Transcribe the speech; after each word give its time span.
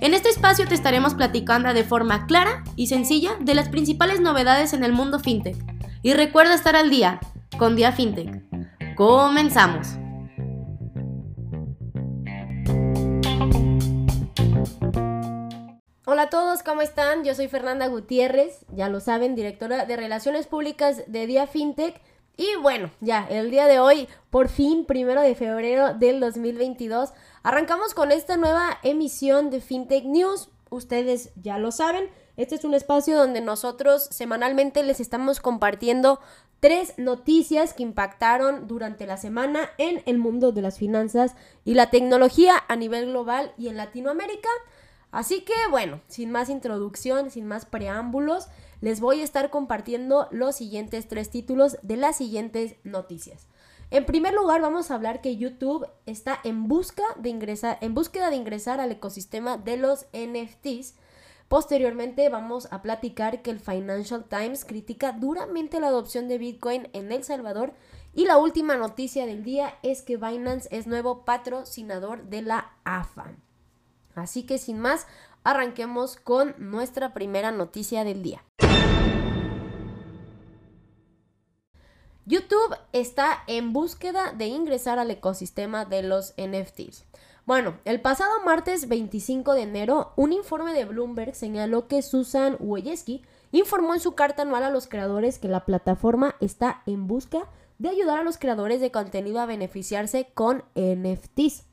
En 0.00 0.14
este 0.14 0.28
espacio 0.28 0.68
te 0.68 0.76
estaremos 0.76 1.14
platicando 1.14 1.74
de 1.74 1.82
forma 1.82 2.26
clara 2.26 2.62
y 2.76 2.86
sencilla 2.86 3.32
de 3.40 3.56
las 3.56 3.68
principales 3.68 4.20
novedades 4.20 4.72
en 4.72 4.84
el 4.84 4.92
mundo 4.92 5.18
FinTech. 5.18 5.56
Y 6.02 6.12
recuerda 6.12 6.54
estar 6.54 6.76
al 6.76 6.88
día 6.88 7.18
con 7.58 7.74
Dia 7.74 7.90
FinTech. 7.90 8.44
Comenzamos. 8.94 9.88
Hola 16.06 16.22
a 16.22 16.30
todos, 16.30 16.62
¿cómo 16.62 16.82
están? 16.82 17.24
Yo 17.24 17.34
soy 17.34 17.48
Fernanda 17.48 17.88
Gutiérrez, 17.88 18.64
ya 18.72 18.88
lo 18.88 19.00
saben, 19.00 19.34
directora 19.34 19.84
de 19.84 19.96
Relaciones 19.96 20.46
Públicas 20.46 21.02
de 21.08 21.26
Día 21.26 21.48
FinTech. 21.48 22.00
Y 22.40 22.54
bueno, 22.62 22.92
ya, 23.00 23.26
el 23.28 23.50
día 23.50 23.66
de 23.66 23.80
hoy, 23.80 24.06
por 24.30 24.48
fin, 24.48 24.84
primero 24.84 25.20
de 25.20 25.34
febrero 25.34 25.94
del 25.94 26.20
2022, 26.20 27.12
arrancamos 27.42 27.94
con 27.94 28.12
esta 28.12 28.36
nueva 28.36 28.78
emisión 28.84 29.50
de 29.50 29.60
FinTech 29.60 30.04
News. 30.04 30.48
Ustedes 30.70 31.32
ya 31.34 31.58
lo 31.58 31.72
saben, 31.72 32.08
este 32.36 32.54
es 32.54 32.62
un 32.62 32.74
espacio 32.74 33.18
donde 33.18 33.40
nosotros 33.40 34.04
semanalmente 34.12 34.84
les 34.84 35.00
estamos 35.00 35.40
compartiendo 35.40 36.20
tres 36.60 36.94
noticias 36.96 37.74
que 37.74 37.82
impactaron 37.82 38.68
durante 38.68 39.08
la 39.08 39.16
semana 39.16 39.70
en 39.76 40.04
el 40.06 40.18
mundo 40.18 40.52
de 40.52 40.62
las 40.62 40.78
finanzas 40.78 41.34
y 41.64 41.74
la 41.74 41.90
tecnología 41.90 42.54
a 42.68 42.76
nivel 42.76 43.06
global 43.06 43.52
y 43.58 43.66
en 43.66 43.76
Latinoamérica. 43.76 44.48
Así 45.10 45.40
que 45.40 45.54
bueno, 45.70 46.02
sin 46.06 46.30
más 46.30 46.50
introducción, 46.50 47.32
sin 47.32 47.46
más 47.46 47.66
preámbulos, 47.66 48.46
les 48.80 49.00
voy 49.00 49.20
a 49.20 49.24
estar 49.24 49.50
compartiendo 49.50 50.28
los 50.30 50.56
siguientes 50.56 51.08
tres 51.08 51.30
títulos 51.30 51.78
de 51.82 51.96
las 51.96 52.16
siguientes 52.16 52.76
noticias. 52.84 53.46
En 53.90 54.04
primer 54.04 54.34
lugar, 54.34 54.60
vamos 54.60 54.90
a 54.90 54.94
hablar 54.94 55.22
que 55.22 55.36
YouTube 55.36 55.86
está 56.04 56.38
en 56.44 56.68
busca 56.68 57.02
de 57.16 57.30
ingresar, 57.30 57.78
en 57.80 57.94
búsqueda 57.94 58.28
de 58.28 58.36
ingresar 58.36 58.80
al 58.80 58.92
ecosistema 58.92 59.56
de 59.56 59.78
los 59.78 60.06
NFTs. 60.12 60.94
Posteriormente 61.48 62.28
vamos 62.28 62.68
a 62.70 62.82
platicar 62.82 63.40
que 63.40 63.50
el 63.50 63.60
Financial 63.60 64.24
Times 64.24 64.66
critica 64.66 65.12
duramente 65.12 65.80
la 65.80 65.86
adopción 65.86 66.28
de 66.28 66.36
Bitcoin 66.36 66.90
en 66.92 67.10
El 67.10 67.24
Salvador 67.24 67.72
y 68.12 68.26
la 68.26 68.36
última 68.36 68.76
noticia 68.76 69.24
del 69.24 69.42
día 69.42 69.78
es 69.82 70.02
que 70.02 70.18
Binance 70.18 70.68
es 70.70 70.86
nuevo 70.86 71.24
patrocinador 71.24 72.24
de 72.24 72.42
la 72.42 72.72
AFA. 72.84 73.32
Así 74.14 74.44
que 74.44 74.58
sin 74.58 74.78
más, 74.78 75.06
arranquemos 75.44 76.16
con 76.16 76.54
nuestra 76.58 77.14
primera 77.14 77.52
noticia 77.52 78.04
del 78.04 78.22
día. 78.22 78.44
YouTube 82.28 82.76
está 82.92 83.42
en 83.46 83.72
búsqueda 83.72 84.34
de 84.36 84.48
ingresar 84.48 84.98
al 84.98 85.10
ecosistema 85.10 85.86
de 85.86 86.02
los 86.02 86.34
NFTs. 86.36 87.06
Bueno, 87.46 87.78
el 87.86 88.02
pasado 88.02 88.30
martes 88.44 88.86
25 88.86 89.54
de 89.54 89.62
enero, 89.62 90.12
un 90.14 90.34
informe 90.34 90.74
de 90.74 90.84
Bloomberg 90.84 91.34
señaló 91.34 91.88
que 91.88 92.02
Susan 92.02 92.58
Wojcicki 92.60 93.24
informó 93.50 93.94
en 93.94 94.00
su 94.00 94.14
carta 94.14 94.42
anual 94.42 94.62
a 94.64 94.70
los 94.70 94.88
creadores 94.88 95.38
que 95.38 95.48
la 95.48 95.64
plataforma 95.64 96.34
está 96.38 96.82
en 96.84 97.06
busca 97.06 97.48
de 97.78 97.88
ayudar 97.88 98.18
a 98.18 98.24
los 98.24 98.36
creadores 98.36 98.82
de 98.82 98.90
contenido 98.90 99.40
a 99.40 99.46
beneficiarse 99.46 100.28
con 100.34 100.64
NFTs. 100.74 101.64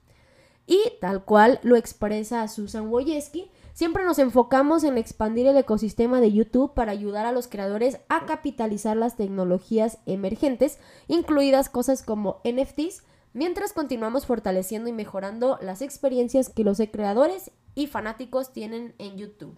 Y 0.67 0.79
tal 1.01 1.25
cual 1.25 1.59
lo 1.63 1.75
expresa 1.75 2.47
Susan 2.47 2.87
Wojcicki, 2.87 3.51
siempre 3.75 4.05
nos 4.05 4.19
enfocamos 4.19 4.85
en 4.85 4.97
expandir 4.97 5.45
el 5.45 5.57
ecosistema 5.57 6.21
de 6.21 6.31
YouTube 6.31 6.73
para 6.73 6.93
ayudar 6.93 7.25
a 7.25 7.33
los 7.33 7.47
creadores 7.47 7.99
a 8.07 8.25
capitalizar 8.25 8.95
las 8.95 9.17
tecnologías 9.17 9.99
emergentes, 10.05 10.79
incluidas 11.07 11.69
cosas 11.69 12.01
como 12.01 12.41
NFTs, 12.45 13.03
mientras 13.33 13.73
continuamos 13.73 14.25
fortaleciendo 14.25 14.89
y 14.89 14.93
mejorando 14.93 15.59
las 15.61 15.81
experiencias 15.81 16.49
que 16.49 16.63
los 16.63 16.81
creadores 16.91 17.51
y 17.75 17.87
fanáticos 17.87 18.53
tienen 18.53 18.95
en 18.97 19.17
YouTube. 19.17 19.57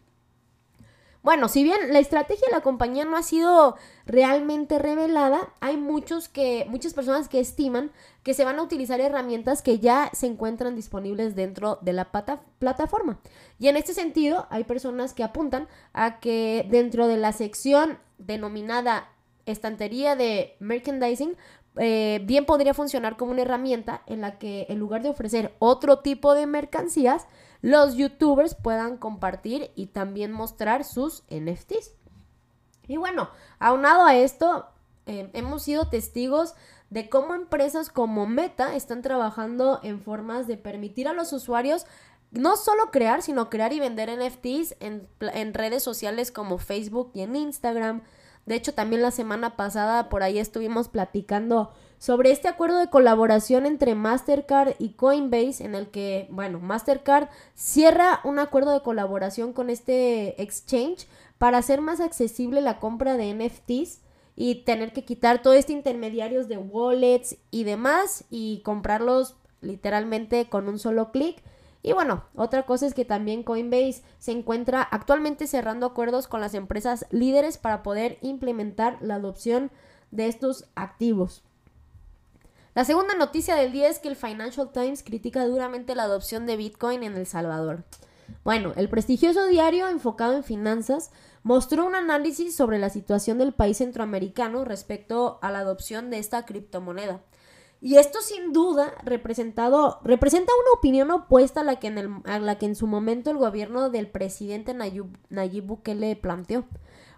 Bueno, 1.24 1.50
si 1.50 1.64
bien 1.64 1.92
la 1.92 2.00
estrategia 2.00 2.48
de 2.48 2.56
la 2.56 2.62
compañía 2.62 3.04
no 3.06 3.18
ha 3.18 3.24
sido 3.24 3.76
realmente 4.06 4.80
revelada, 4.80 5.54
hay 5.60 5.76
muchos 5.76 6.30
que, 6.30 6.66
muchas 6.70 6.94
personas 6.94 7.28
que 7.28 7.40
estiman 7.40 7.92
que 8.24 8.34
se 8.34 8.46
van 8.46 8.60
a 8.60 8.64
utilizar 8.64 9.00
herramientas 9.00 9.62
que 9.62 9.80
ya 9.80 10.10
se 10.14 10.28
encuentran 10.28 10.76
disponibles 10.76 11.36
dentro 11.36 11.80
de 11.82 11.94
la 11.94 12.12
plataforma. 12.60 13.20
Y 13.60 13.68
en 13.68 13.78
este 13.78 13.94
sentido, 13.94 14.48
hay 14.50 14.64
personas 14.64 15.14
que 15.14 15.24
apuntan 15.24 15.68
a 15.94 16.20
que 16.20 16.66
dentro 16.70 17.08
de 17.08 17.18
la 17.18 17.32
sección 17.32 17.98
denominada 18.18 19.10
estantería 19.46 20.16
de 20.16 20.56
merchandising, 20.60 21.36
eh, 21.80 22.22
bien 22.24 22.46
podría 22.46 22.74
funcionar 22.74 23.18
como 23.18 23.32
una 23.32 23.44
herramienta 23.44 24.02
en 24.08 24.22
la 24.22 24.38
que 24.40 24.66
en 24.70 24.80
lugar 24.80 25.04
de 25.04 25.10
ofrecer 25.10 25.54
otro 25.60 26.00
tipo 26.00 26.34
de 26.34 26.48
mercancías, 26.48 27.28
los 27.62 27.96
youtubers 27.96 28.56
puedan 28.56 28.98
compartir 28.98 29.72
y 29.76 29.88
también 29.88 30.32
mostrar 30.32 30.84
sus 30.84 31.24
NFTs. 31.30 31.94
Y 32.88 32.98
bueno, 32.98 33.30
aunado 33.60 34.06
a 34.06 34.16
esto, 34.16 34.68
eh, 35.06 35.30
hemos 35.34 35.64
sido 35.64 35.90
testigos 35.90 36.56
de 36.90 37.10
cómo 37.10 37.34
empresas 37.34 37.90
como 37.90 38.28
Meta 38.28 38.76
están 38.76 39.02
trabajando 39.02 39.80
en 39.84 40.02
formas 40.02 40.48
de 40.48 40.58
permitir 40.58 41.08
a 41.08 41.14
los 41.14 41.34
usuarios 41.34 41.86
no 42.32 42.58
solo 42.58 42.92
crear, 42.92 43.22
sino 43.22 43.50
crear 43.50 43.74
y 43.74 43.80
vender 43.80 44.10
NFTs 44.10 44.76
en, 44.80 45.08
en 45.20 45.54
redes 45.54 45.84
sociales 45.84 46.32
como 46.32 46.58
Facebook 46.58 47.12
y 47.14 47.22
en 47.22 47.36
Instagram. 47.36 48.04
De 48.46 48.56
hecho, 48.56 48.74
también 48.74 49.02
la 49.02 49.12
semana 49.12 49.56
pasada 49.56 50.10
por 50.10 50.24
ahí 50.24 50.40
estuvimos 50.40 50.88
platicando 50.90 51.74
sobre 51.98 52.32
este 52.32 52.48
acuerdo 52.48 52.78
de 52.78 52.90
colaboración 52.90 53.66
entre 53.66 53.96
Mastercard 53.96 54.76
y 54.80 54.90
Coinbase 54.90 55.64
en 55.64 55.76
el 55.76 55.88
que, 55.90 56.28
bueno, 56.30 56.60
Mastercard 56.60 57.30
cierra 57.56 58.20
un 58.24 58.40
acuerdo 58.40 58.72
de 58.72 58.82
colaboración 58.82 59.54
con 59.54 59.70
este 59.70 60.42
exchange 60.42 61.08
para 61.38 61.58
hacer 61.58 61.82
más 61.82 62.00
accesible 62.00 62.62
la 62.62 62.80
compra 62.80 63.18
de 63.18 63.34
NFTs 63.34 64.02
y 64.36 64.64
tener 64.64 64.94
que 64.94 65.04
quitar 65.04 65.42
todo 65.42 65.54
este 65.54 65.74
intermediarios 65.74 66.48
de 66.48 66.58
wallets 66.58 67.38
y 67.50 67.64
demás 67.64 68.26
y 68.30 68.62
comprarlos 68.64 69.36
literalmente 69.62 70.48
con 70.48 70.70
un 70.70 70.78
solo 70.78 71.12
clic. 71.12 71.42
Y 71.82 71.94
bueno, 71.94 72.26
otra 72.36 72.66
cosa 72.66 72.86
es 72.86 72.94
que 72.94 73.06
también 73.06 73.44
Coinbase 73.44 74.04
se 74.20 74.32
encuentra 74.32 74.82
actualmente 74.82 75.48
cerrando 75.48 75.88
acuerdos 75.88 76.28
con 76.28 76.42
las 76.42 76.54
empresas 76.54 77.06
líderes 77.10 77.58
para 77.58 77.82
poder 77.82 78.20
implementar 78.22 78.98
la 79.02 79.16
adopción 79.16 79.72
de 80.12 80.28
estos 80.28 80.66
activos. 80.76 81.44
La 82.78 82.86
segunda 82.86 83.16
noticia 83.16 83.56
del 83.56 83.72
día 83.72 83.90
es 83.90 83.98
que 83.98 84.08
el 84.08 84.16
Financial 84.16 84.72
Times 84.72 85.02
critica 85.02 85.44
duramente 85.48 85.96
la 85.96 86.04
adopción 86.04 86.46
de 86.46 86.58
Bitcoin 86.58 87.02
en 87.02 87.18
El 87.18 87.26
Salvador. 87.26 87.86
Bueno, 88.44 88.74
el 88.76 88.88
prestigioso 88.88 89.48
diario 89.48 89.88
enfocado 89.88 90.36
en 90.36 90.44
finanzas 90.44 91.10
mostró 91.42 91.88
un 91.88 91.96
análisis 91.96 92.56
sobre 92.56 92.78
la 92.78 92.92
situación 92.92 93.40
del 93.40 93.52
país 93.52 93.78
centroamericano 93.78 94.64
respecto 94.64 95.40
a 95.42 95.50
la 95.50 95.58
adopción 95.58 96.12
de 96.12 96.20
esta 96.20 96.46
criptomoneda. 96.46 97.24
Y 97.82 97.98
esto 97.98 98.22
sin 98.22 98.54
duda 98.54 98.94
representado, 99.04 100.00
representa 100.04 100.54
una 100.54 100.78
opinión 100.78 101.10
opuesta 101.10 101.62
a 101.62 101.64
la, 101.64 101.80
que 101.80 101.88
en 101.88 101.98
el, 101.98 102.10
a 102.26 102.38
la 102.38 102.60
que 102.60 102.68
en 102.68 102.76
su 102.76 102.86
momento 102.86 103.32
el 103.32 103.38
gobierno 103.38 103.90
del 103.90 104.08
presidente 104.08 104.76
Nayib, 104.76 105.08
Nayib 105.30 105.66
Bukele 105.66 106.16
planteó. 106.16 106.66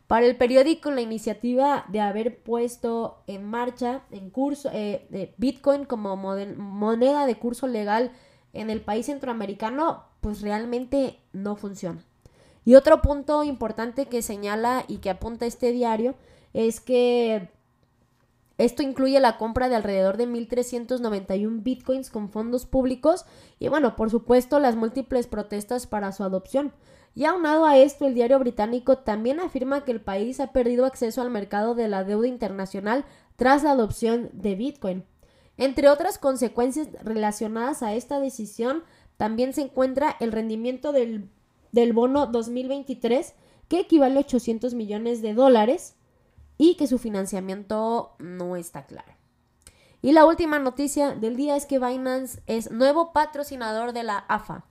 Para 0.10 0.26
el 0.26 0.38
periódico, 0.38 0.90
la 0.90 1.02
iniciativa 1.02 1.86
de 1.90 2.02
haber 2.02 2.42
puesto 2.42 3.22
en 3.28 3.46
marcha 3.46 4.02
en 4.10 4.32
curso 4.32 4.68
eh, 4.74 5.36
Bitcoin 5.38 5.86
como 5.86 6.18
moneda 6.18 7.28
de 7.28 7.36
curso 7.36 7.68
legal 7.68 8.12
en 8.54 8.72
el 8.72 8.82
país 8.82 9.06
centroamericano, 9.06 10.06
pues 10.20 10.42
realmente 10.42 11.20
no 11.32 11.56
funciona. 11.56 12.04
Y 12.66 12.74
otro 12.74 13.04
punto 13.04 13.44
importante 13.44 14.08
que 14.08 14.24
señala 14.24 14.84
y 14.88 14.98
que 14.98 15.12
apunta 15.12 15.46
este 15.46 15.72
diario 15.72 16.16
es 16.54 16.80
que 16.80 17.48
esto 18.58 18.82
incluye 18.82 19.20
la 19.20 19.38
compra 19.38 19.70
de 19.70 19.76
alrededor 19.76 20.18
de 20.18 20.28
1.391 20.28 21.62
bitcoins 21.62 22.10
con 22.10 22.32
fondos 22.32 22.66
públicos 22.66 23.26
y 23.60 23.68
bueno, 23.68 23.96
por 23.96 24.10
supuesto 24.10 24.60
las 24.60 24.76
múltiples 24.76 25.28
protestas 25.28 25.86
para 25.86 26.12
su 26.14 26.24
adopción. 26.24 26.74
Y 27.16 27.26
aunado 27.26 27.66
a 27.66 27.78
esto, 27.78 28.06
el 28.06 28.14
diario 28.14 28.40
británico 28.40 29.00
también 29.00 29.40
afirma 29.40 29.84
que 29.84 29.92
el 29.92 30.02
país 30.02 30.40
ha 30.40 30.52
perdido 30.52 30.86
acceso 30.86 31.22
al 31.22 31.30
mercado 31.30 31.76
de 31.76 31.88
la 31.88 32.04
deuda 32.04 32.28
internacional 32.28 33.06
tras 33.36 33.64
la 33.64 33.72
adopción 33.72 34.30
de 34.34 34.56
Bitcoin. 34.56 35.04
Entre 35.58 35.90
otras 35.90 36.18
consecuencias 36.18 36.88
relacionadas 37.04 37.84
a 37.84 37.94
esta 37.94 38.20
decisión, 38.20 38.84
también 39.18 39.54
se 39.54 39.62
encuentra 39.62 40.16
el 40.20 40.32
rendimiento 40.32 40.94
del, 40.94 41.30
del 41.74 41.92
bono 41.92 42.28
2023, 42.28 43.34
que 43.68 43.82
equivale 43.82 44.18
a 44.18 44.22
800 44.22 44.74
millones 44.74 45.22
de 45.22 45.34
dólares 45.34 45.96
y 46.58 46.76
que 46.76 46.88
su 46.88 46.98
financiamiento 46.98 48.16
no 48.20 48.56
está 48.56 48.86
claro. 48.86 49.12
Y 50.02 50.14
la 50.14 50.26
última 50.26 50.60
noticia 50.60 51.16
del 51.16 51.36
día 51.36 51.58
es 51.58 51.66
que 51.66 51.80
Binance 51.80 52.42
es 52.48 52.72
nuevo 52.72 53.12
patrocinador 53.12 53.92
de 53.92 54.04
la 54.04 54.18
AFA. 54.18 54.66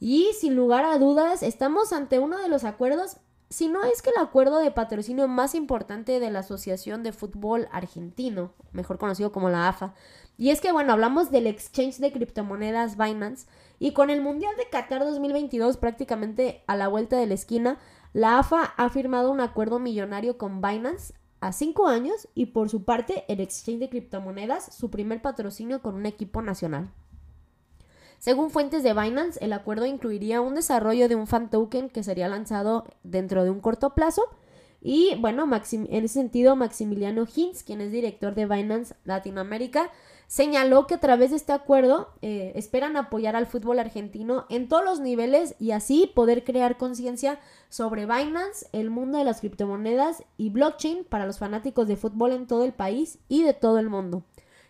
Y 0.00 0.30
sin 0.38 0.54
lugar 0.54 0.84
a 0.84 0.98
dudas, 0.98 1.42
estamos 1.42 1.92
ante 1.92 2.18
uno 2.18 2.38
de 2.38 2.48
los 2.48 2.64
acuerdos, 2.64 3.16
si 3.50 3.68
no 3.68 3.84
es 3.84 4.02
que 4.02 4.10
el 4.10 4.22
acuerdo 4.22 4.58
de 4.58 4.70
patrocinio 4.70 5.26
más 5.26 5.54
importante 5.54 6.20
de 6.20 6.30
la 6.30 6.40
Asociación 6.40 7.02
de 7.02 7.12
Fútbol 7.12 7.66
Argentino, 7.72 8.52
mejor 8.72 8.98
conocido 8.98 9.32
como 9.32 9.48
la 9.48 9.68
AFA. 9.68 9.94
Y 10.36 10.50
es 10.50 10.60
que, 10.60 10.70
bueno, 10.70 10.92
hablamos 10.92 11.32
del 11.32 11.48
exchange 11.48 11.98
de 11.98 12.12
criptomonedas 12.12 12.96
Binance 12.96 13.48
y 13.80 13.92
con 13.92 14.10
el 14.10 14.20
Mundial 14.20 14.54
de 14.56 14.68
Qatar 14.68 15.04
2022 15.04 15.78
prácticamente 15.78 16.62
a 16.68 16.76
la 16.76 16.86
vuelta 16.86 17.16
de 17.16 17.26
la 17.26 17.34
esquina, 17.34 17.78
la 18.12 18.38
AFA 18.38 18.62
ha 18.76 18.88
firmado 18.90 19.32
un 19.32 19.40
acuerdo 19.40 19.80
millonario 19.80 20.38
con 20.38 20.60
Binance 20.60 21.14
a 21.40 21.52
cinco 21.52 21.88
años 21.88 22.28
y 22.34 22.46
por 22.46 22.68
su 22.68 22.84
parte 22.84 23.24
el 23.28 23.40
exchange 23.40 23.80
de 23.80 23.88
criptomonedas 23.88 24.74
su 24.74 24.90
primer 24.90 25.22
patrocinio 25.22 25.82
con 25.82 25.94
un 25.94 26.06
equipo 26.06 26.40
nacional. 26.42 26.92
Según 28.18 28.50
fuentes 28.50 28.82
de 28.82 28.94
Binance, 28.94 29.38
el 29.44 29.52
acuerdo 29.52 29.86
incluiría 29.86 30.40
un 30.40 30.56
desarrollo 30.56 31.08
de 31.08 31.14
un 31.14 31.26
fan 31.26 31.50
token 31.50 31.88
que 31.88 32.02
sería 32.02 32.28
lanzado 32.28 32.84
dentro 33.04 33.44
de 33.44 33.50
un 33.50 33.60
corto 33.60 33.94
plazo. 33.94 34.22
Y 34.80 35.16
bueno, 35.20 35.44
en 35.44 36.04
ese 36.04 36.14
sentido, 36.14 36.56
Maximiliano 36.56 37.26
Hinz, 37.32 37.62
quien 37.62 37.80
es 37.80 37.90
director 37.90 38.34
de 38.34 38.46
Binance 38.46 38.94
Latinoamérica, 39.04 39.90
señaló 40.28 40.86
que 40.86 40.94
a 40.94 41.00
través 41.00 41.30
de 41.30 41.36
este 41.36 41.52
acuerdo 41.52 42.12
eh, 42.22 42.52
esperan 42.54 42.96
apoyar 42.96 43.34
al 43.34 43.46
fútbol 43.46 43.78
argentino 43.78 44.46
en 44.50 44.68
todos 44.68 44.84
los 44.84 45.00
niveles 45.00 45.56
y 45.58 45.70
así 45.70 46.10
poder 46.14 46.44
crear 46.44 46.76
conciencia 46.76 47.40
sobre 47.70 48.06
Binance, 48.06 48.68
el 48.72 48.90
mundo 48.90 49.18
de 49.18 49.24
las 49.24 49.40
criptomonedas 49.40 50.22
y 50.36 50.50
blockchain 50.50 51.04
para 51.04 51.26
los 51.26 51.38
fanáticos 51.38 51.88
de 51.88 51.96
fútbol 51.96 52.32
en 52.32 52.46
todo 52.46 52.64
el 52.64 52.72
país 52.72 53.18
y 53.28 53.42
de 53.42 53.54
todo 53.54 53.78
el 53.78 53.88
mundo. 53.88 54.22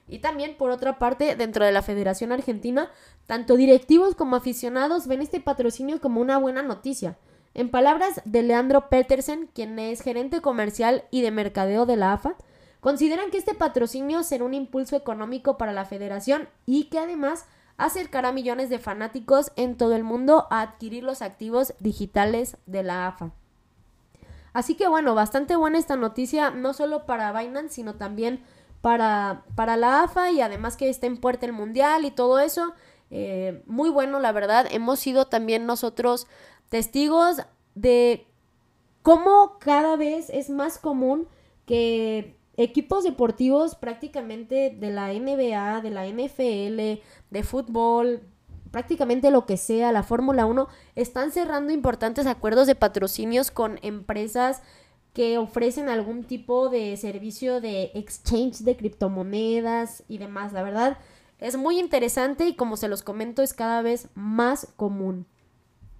Y 0.08 0.20
también, 0.20 0.56
por 0.56 0.70
otra 0.70 0.98
parte, 0.98 1.36
dentro 1.36 1.64
de 1.64 1.72
la 1.72 1.82
Federación 1.82 2.32
Argentina, 2.32 2.90
tanto 3.26 3.56
directivos 3.56 4.14
como 4.14 4.36
aficionados 4.36 5.06
ven 5.06 5.20
este 5.20 5.40
patrocinio 5.40 6.00
como 6.00 6.20
una 6.20 6.38
buena 6.38 6.62
noticia. 6.62 7.18
En 7.54 7.70
palabras 7.70 8.22
de 8.24 8.42
Leandro 8.42 8.88
Petersen, 8.88 9.48
quien 9.54 9.78
es 9.78 10.00
gerente 10.00 10.40
comercial 10.40 11.04
y 11.10 11.22
de 11.22 11.30
mercadeo 11.30 11.86
de 11.86 11.96
la 11.96 12.12
AFA, 12.14 12.36
consideran 12.80 13.30
que 13.30 13.38
este 13.38 13.54
patrocinio 13.54 14.22
será 14.22 14.44
un 14.44 14.54
impulso 14.54 14.96
económico 14.96 15.58
para 15.58 15.72
la 15.72 15.84
federación 15.84 16.48
y 16.66 16.84
que 16.84 16.98
además 16.98 17.46
acercará 17.76 18.28
a 18.28 18.32
millones 18.32 18.70
de 18.70 18.78
fanáticos 18.78 19.52
en 19.56 19.76
todo 19.76 19.94
el 19.94 20.04
mundo 20.04 20.46
a 20.50 20.62
adquirir 20.62 21.04
los 21.04 21.22
activos 21.22 21.74
digitales 21.80 22.56
de 22.66 22.82
la 22.82 23.06
AFA. 23.06 23.32
Así 24.52 24.74
que 24.74 24.88
bueno, 24.88 25.14
bastante 25.14 25.54
buena 25.56 25.78
esta 25.78 25.96
noticia, 25.96 26.50
no 26.50 26.74
solo 26.74 27.06
para 27.06 27.32
Binance, 27.38 27.74
sino 27.74 27.94
también 27.94 28.42
para, 28.80 29.44
para 29.54 29.76
la 29.76 30.02
AFA 30.02 30.30
y 30.30 30.40
además 30.40 30.76
que 30.76 30.88
está 30.88 31.06
en 31.06 31.16
puerta 31.16 31.46
el 31.46 31.52
Mundial 31.52 32.04
y 32.04 32.10
todo 32.10 32.38
eso. 32.38 32.74
Eh, 33.10 33.62
muy 33.66 33.90
bueno, 33.90 34.20
la 34.20 34.32
verdad. 34.32 34.66
Hemos 34.70 35.00
sido 35.00 35.26
también 35.26 35.66
nosotros 35.66 36.26
testigos 36.68 37.38
de 37.74 38.26
cómo 39.02 39.58
cada 39.58 39.96
vez 39.96 40.30
es 40.30 40.50
más 40.50 40.78
común 40.78 41.28
que 41.66 42.36
equipos 42.56 43.04
deportivos 43.04 43.76
prácticamente 43.76 44.76
de 44.76 44.90
la 44.90 45.12
NBA, 45.12 45.80
de 45.80 45.90
la 45.90 46.06
NFL, 46.06 47.02
de 47.30 47.42
fútbol, 47.44 48.22
prácticamente 48.70 49.30
lo 49.30 49.46
que 49.46 49.56
sea, 49.56 49.92
la 49.92 50.02
Fórmula 50.02 50.44
1, 50.44 50.68
están 50.94 51.30
cerrando 51.30 51.72
importantes 51.72 52.26
acuerdos 52.26 52.66
de 52.66 52.74
patrocinios 52.74 53.50
con 53.50 53.78
empresas 53.82 54.62
que 55.18 55.36
ofrecen 55.36 55.88
algún 55.88 56.22
tipo 56.22 56.68
de 56.68 56.96
servicio 56.96 57.60
de 57.60 57.90
exchange 57.94 58.58
de 58.58 58.76
criptomonedas 58.76 60.04
y 60.06 60.18
demás. 60.18 60.52
La 60.52 60.62
verdad 60.62 60.96
es 61.40 61.56
muy 61.56 61.80
interesante 61.80 62.46
y 62.46 62.54
como 62.54 62.76
se 62.76 62.86
los 62.86 63.02
comento 63.02 63.42
es 63.42 63.52
cada 63.52 63.82
vez 63.82 64.10
más 64.14 64.68
común. 64.76 65.26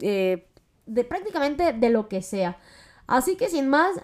eh, 0.00 0.48
de 0.84 1.04
prácticamente 1.04 1.72
de 1.72 1.88
lo 1.88 2.08
que 2.08 2.20
sea. 2.20 2.58
Así 3.06 3.36
que 3.36 3.48
sin 3.48 3.68
más, 3.68 3.96